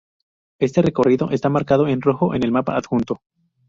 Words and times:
Este 0.57 0.81
recorrido 0.81 1.29
está 1.29 1.49
marcado 1.49 1.87
en 1.87 2.01
rojo 2.01 2.33
en 2.33 2.41
el 2.43 2.51
mapa 2.51 2.75
adjunto. 2.75 3.21